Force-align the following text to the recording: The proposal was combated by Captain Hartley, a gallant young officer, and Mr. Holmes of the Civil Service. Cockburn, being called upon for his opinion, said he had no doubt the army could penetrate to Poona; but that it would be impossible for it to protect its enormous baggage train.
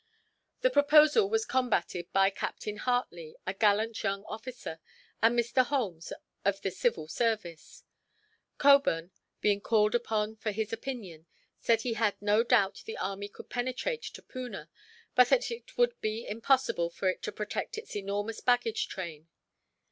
The 0.61 0.71
proposal 0.71 1.29
was 1.29 1.45
combated 1.45 2.11
by 2.11 2.31
Captain 2.31 2.77
Hartley, 2.77 3.35
a 3.45 3.53
gallant 3.53 4.01
young 4.01 4.23
officer, 4.23 4.79
and 5.21 5.37
Mr. 5.37 5.63
Holmes 5.63 6.11
of 6.43 6.59
the 6.61 6.71
Civil 6.71 7.07
Service. 7.07 7.83
Cockburn, 8.57 9.11
being 9.41 9.61
called 9.61 9.93
upon 9.93 10.37
for 10.37 10.49
his 10.49 10.73
opinion, 10.73 11.27
said 11.59 11.81
he 11.81 11.93
had 11.93 12.19
no 12.19 12.43
doubt 12.43 12.81
the 12.87 12.97
army 12.97 13.29
could 13.29 13.51
penetrate 13.51 14.01
to 14.01 14.23
Poona; 14.23 14.69
but 15.13 15.29
that 15.29 15.51
it 15.51 15.77
would 15.77 15.93
be 16.01 16.25
impossible 16.27 16.89
for 16.89 17.07
it 17.07 17.21
to 17.21 17.31
protect 17.31 17.77
its 17.77 17.95
enormous 17.95 18.41
baggage 18.41 18.87
train. 18.87 19.27